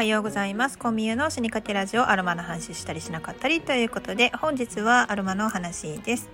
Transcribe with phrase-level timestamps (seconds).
[0.00, 0.78] はようございます。
[0.78, 6.30] コミュの死にかけラジオアロマの話したりしなかったりということで本日はアロマの話です。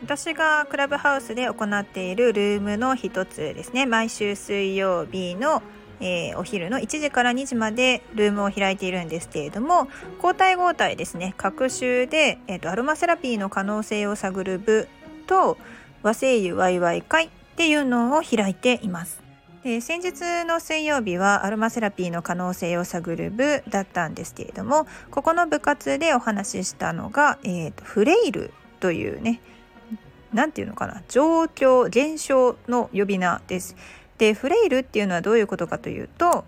[0.00, 3.84] 私がクラブハウスで行っているルームの一つですね。
[3.84, 5.60] 毎週水曜日の
[5.98, 11.34] えー、お昼の1時から2時までルームを開いているんですけれども交代交代ですね。
[11.36, 14.86] 各週で、えーと、アロマセラピーの可能性を探る部
[15.26, 15.58] と
[16.04, 19.29] 和製油ワイワイ会っていうのを開いています。
[19.62, 29.40] で先日の水曜日はアロマセラピーの可能性を探る部だったんですけれどもここの部活でお話ししたのが、えーと、フレイルというね
[30.32, 33.76] 何て言うのかな状況現象の呼び名です。
[34.16, 36.44] でフレイルっていうのはどういうことかというと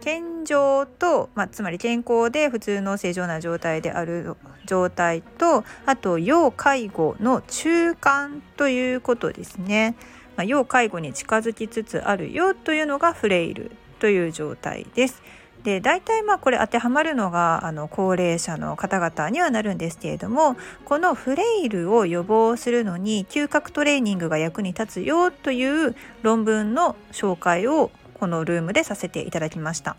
[0.00, 4.34] 健常と、まあ、つまり健康で普通の正常な状態である
[4.66, 9.94] 状態とあと要介護の中間ということですね。
[10.36, 15.22] まあ、要介護に近づきつつあるよというのがフレイルという状態です。
[15.62, 29.96] で大体まあこれ当てはまるのがあの高齢者の方々にはなるんですけれどもこのフレイルを予防するのに嗅覚トレーニングが役に立つよという論文の紹介をこのルームでさせていただきました。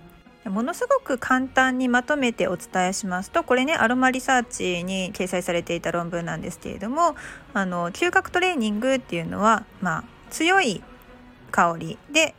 [0.50, 7.16] ものすごく簡単にまとめてお伝えしますとこれねアロマリサーチに掲載されていた論文なんですけれども
[7.54, 10.04] あの嗅覚トレーニングっていうのは、まあ、
[10.34, 10.84] 強い
[11.52, 12.34] 香りで、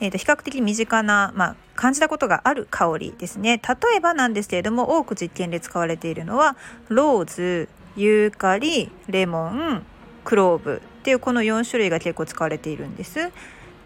[0.00, 6.56] えー、と比較的身近な、まあ、感じたことがある香りですね例えばなんですけれども多く実験で使われているのは
[6.88, 9.84] ローズユーカリレモン
[10.24, 13.32] クローブっていうこの4種類が結構使われているんです。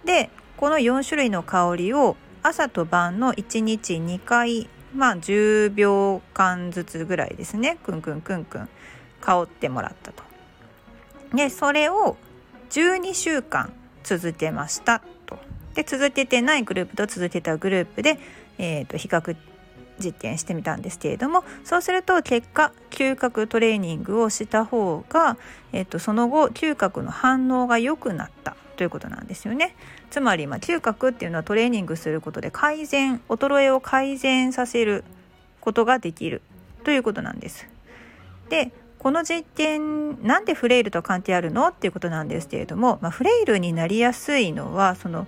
[0.05, 8.69] でこの4種類の香りを朝と晩の1日2回まあ10秒間ずつぐらいですねくんくんくんくん
[9.21, 10.23] 香ってもらったと。
[11.33, 12.17] でそれを
[12.71, 15.39] 12週間続けましたと。
[15.75, 18.19] で続けてないグループと続けたグループで、
[18.59, 19.37] えーと、比較
[19.99, 25.37] 実験してみたんですけれどもそうすると結果嗅覚トレーニングをした方が、
[25.73, 29.77] えーと、その後嗅覚の反応が良くなったということなんですよね。
[30.11, 35.05] つまり、まあ、嗅覚っていうのはトレーニングすることで改善衰えを改善させる
[35.61, 36.43] ことができる
[36.83, 37.69] ということなんです。
[38.49, 38.73] で
[39.05, 45.27] この実験なんでフレイルと関係あるのっていうことなんですけれども、まあ、フレイルになりやすいのはその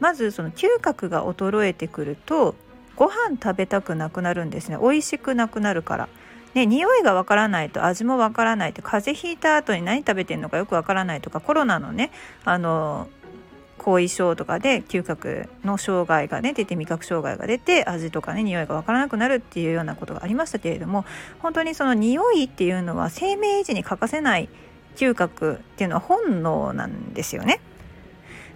[0.00, 2.54] まずその嗅覚が衰えてくると
[2.96, 6.08] ご飯食べたくなくなるんですね美味しくなくなるから。
[6.54, 12.10] ね、匂いがわからないと味もわからないと風邪ひいた後に何食べてるのかよくわからないとかコロナのね
[12.46, 13.08] あの
[13.78, 21.04] 後遺症とかで嗅覚の障害がね出て味覚障害が出て味とかね匂いが分からなくなるっていうようなことがありましたけれども
[21.38, 24.48] 本当にその匂いっていうのは生命維持に欠かせない
[24.96, 27.60] 嗅覚っていうのは本能なんですよね。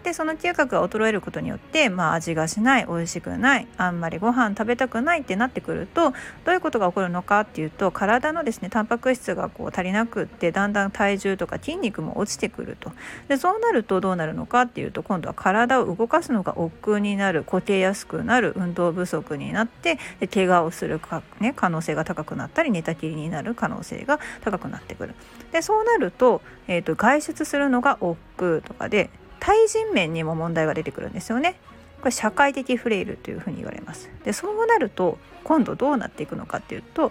[0.03, 6.13] でその嗅覚が衰えることによって、まあ、味がしない美味しくないあんまりご飯食べたくないってなってくると
[6.45, 12.93] どういうことが起こるのかっていうと体のですねタンパク質がこう足りなくってだんだん体重とか筋肉も落ちてくると。
[13.29, 25.15] でそうなるとどうなるのかっていうと今度は体を動かすのが億劫になる固定やすくなる運動不足になってで怪我をするか、ね、可能性が高くなったり寝たきりになる可能性が高くなってくる。
[25.53, 29.11] でそうなると,、えーと外出するのが億劫とかで
[29.45, 31.57] 対人面にも問題が出てくるんですよね。
[31.99, 34.09] これ社会的フレイルというふうに言われます。
[34.25, 37.11] でそうなると今度どうなっていくのかっていうと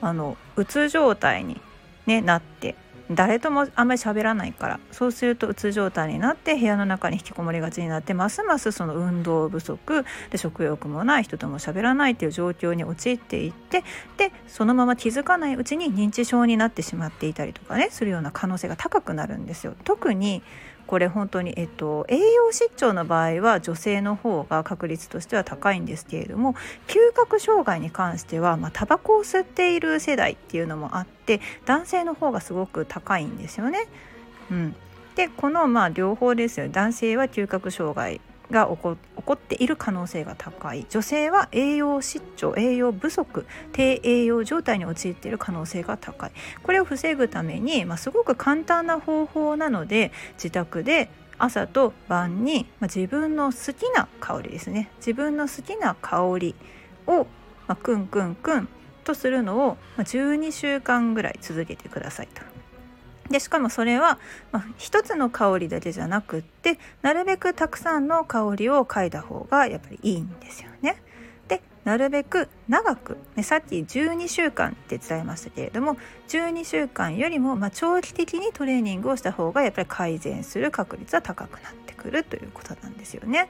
[0.00, 1.60] あのうつ状態に、
[2.06, 2.76] ね、なって
[3.10, 13.84] 誰ともあんまり喋らないからそうするとうつ状態になって部屋の中に引きこもりがちになってますますその運動不足で食欲もない人とも喋らないっていう状況に陥っていって
[14.16, 19.74] でそのまま気づかないうちに認知症になってしまっていたりとかねするような可能性が高くなるんですよ。
[19.84, 20.42] 特に
[20.86, 26.54] これ本当に、えっと、栄養失調の場合は女性の方が確率としては高いんですけれども
[26.86, 31.15] 嗅覚障害に関しては、まあ、タバコを吸っている世代っていうのもあって
[31.64, 33.86] 男性の方がすごく高いんですよね。
[34.50, 34.76] うん、
[35.14, 38.20] でこのまあ両方ですよ男性は嗅覚障害
[38.50, 40.86] が起こ起こっている可能性が高い。
[40.88, 46.32] 女性は栄養失調栄養不足低栄養状態に陥っている可能性が高い。
[46.62, 51.08] これを防ぐために、まあ、すごく簡単な方法なので自宅で
[51.38, 54.90] 朝と晩に、まあ、自分の好きな香りですね。
[54.98, 56.54] 自分の好きな香り
[57.06, 57.26] を、
[57.66, 58.68] まあ、クンクンクン
[59.06, 62.42] とするのを、12週間ぐらい続けてくださいと。
[63.30, 64.18] でしかもそれは、
[64.52, 71.02] まあ、一つの香りだけじゃなくってなるべくたくさんの香りを嗅いだ方がやっぱりいいんですよね。
[71.86, 75.96] なるべく長く、ね、さっき12週間って伝えましたけれども
[76.28, 83.48] 12週間よりも、ま、長期的にトレーニングをした方がやっぱり改善する確率は高くなってくるということなんですよね。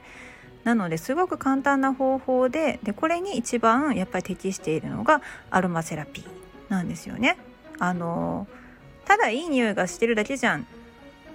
[0.63, 6.25] なのですごく簡単な方法ででこれに一番やっぱり適しているのがアロマセラピー
[6.71, 7.37] なんですよね。
[7.79, 8.45] あの
[9.05, 10.67] ただいい匂いがしてるだけじゃん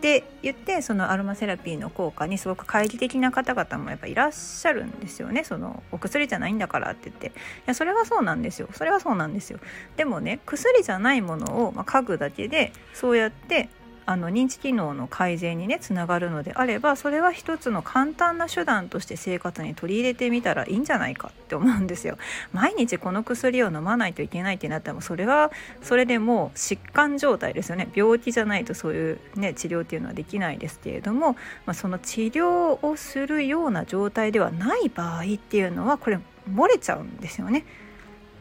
[0.03, 5.45] って言ってそのアロマセラピーの効果にすごく懐疑的な方々もやっぱいらっしゃるんですよね。
[5.45, 7.29] そのお薬じゃないんだからって言って。
[7.29, 7.31] い
[7.67, 8.69] やそれはそうなんですよ。
[8.73, 9.61] それはそうなんですよ。
[9.97, 13.69] でもね薬じゃないものを、まあ、嗅ぐだけでそうやって
[14.07, 22.19] あの認知機能の改善にねつながるのであればそれは一つの簡単な手段として生活に取り入れてみたらいいんじゃないかって思うんですよ。
[22.53, 25.51] 毎日この薬を飲まないといけないってなったらそれは
[25.83, 31.33] それでもう疾患状態ですよね病気じゃないとそういう、ね、治療っていうのはできないですけれども、
[31.67, 36.19] まあ、その治療をするような状態ではない場合っていうのはこれ
[36.51, 37.65] 漏れちゃうんですよね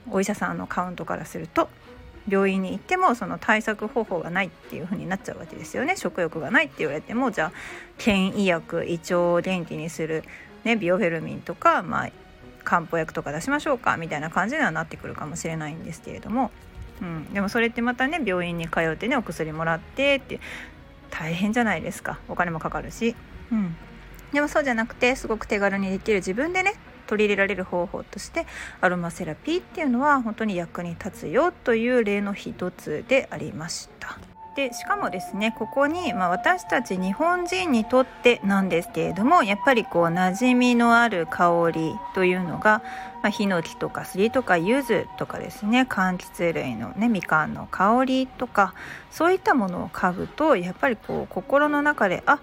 [0.09, 1.69] お医者さんのカウントからすると。
[2.27, 5.95] 病院に行ってもその対策方法がないっていう風になっちゃうわけですよね。
[5.97, 7.51] 食欲がないって言われてもじゃあ
[7.97, 10.23] 検医薬胃腸を元気にする、
[10.63, 12.11] ね、ビオフェルミンとか、まあ、
[12.63, 16.51] 漢方薬とか出しましょうかみたいな感じにはなってくるかもしれないんですけれども、
[17.01, 20.39] うん、でもそれってまたね病院に通ってねお薬もらってって
[21.09, 22.19] 大変じゃないですか。
[22.29, 23.15] お金もかかるし。
[23.51, 23.75] うん。
[24.31, 26.75] でもそうじゃなくてすごく手軽にできる自分でね
[27.11, 28.45] 取り入れられる方法として
[28.79, 34.17] アロマセラピーっていうのは本当に役に立つよという例の一つでありました。
[34.55, 42.83] でしかもですねここに、まあ、私たち日本人にとってなんですけれどもやっぱりこう馴染みのある香りというのが、
[43.23, 48.73] まあ、ヒノキとかスギとか柚子とかですね柑橘類のねみかんの香りとか
[49.09, 52.39] そういったものを嗅ぐとやっぱりこう心の中であ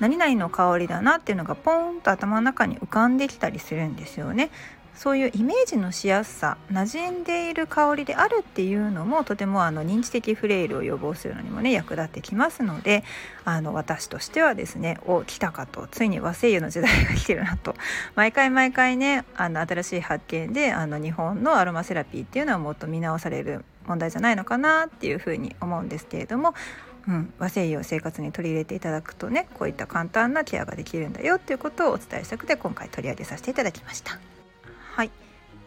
[0.00, 4.50] 何々の香りだなっていうのがポーンと頭の中に浮かんできたりするんですよね。
[4.98, 13.04] そういうイメージのしやすさ馴染んでいる香りであるっていうのもとてもあの認知的フレイルを予防するのにもね役立ってきますので
[13.44, 17.76] あの私としてはですねお来たかとついに和製油の時代が来てるなと
[18.16, 26.54] 毎回毎回ねあの新しい発見であの日本のアロマセラピーっていうのはもっと見直される問題じゃないのかなっていうふうに思うんですけれども
[27.08, 34.18] うん、和製油を生活に取り入れていただくとねこういった簡単なケアができるんだよっていうことをお伝えしたくて今回取り上げさせていただきました。
[34.94, 35.10] はい。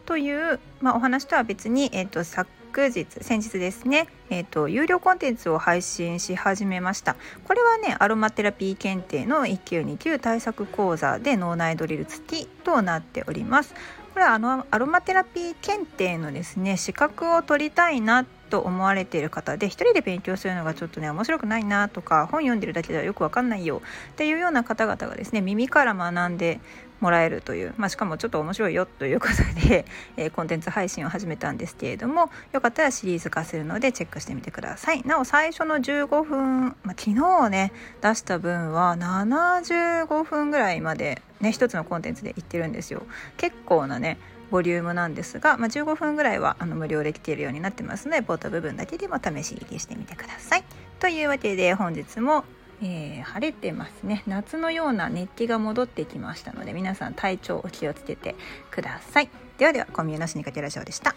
[0.06, 2.48] という、まあ、お話とは別に、えーと、昨
[2.90, 7.16] 日先日ですね、えーと、有料コンテンツを配信し始めました。
[7.44, 13.74] これはねアロマテラピー検定の1級2級対策講座で脳内ドリル付きとなっております。
[14.12, 26.60] これはあのアロマテラピー検定のですね資格を取りたいなと思われている方で一人で勉強するのがちょっとね面白くないなとか本読んでるだけではよくわかんないよっていうような方々がですね耳から学んで
[27.00, 29.86] もらえるという、まあ、しかもちょっと面白いよということで、
[30.18, 35.02] えー、コンテンツ配信を始めたんですけれどもよかったらシリーズ化するのでチェックしてみてください。
[35.04, 37.72] なお最初の15分、まあ、昨日ね
[38.02, 43.02] 出した分は75分ぐらいまでね一つのコンテンツでいってるんですよ。
[43.38, 44.18] 結構なね
[44.52, 50.64] ボリュームなんですが、まあ、15分ぐらいはあの無料で来ているようになってますのでポート部分だけでも試し入りしてみてください。
[51.00, 52.44] というわけで本日も、
[52.82, 58.36] えー、晴れてますね夏のような熱気が戻ってきましたので皆さん体調お気をつけて
[58.70, 59.30] ください。
[59.56, 61.16] ではではコンビニの死にかけラジオでした。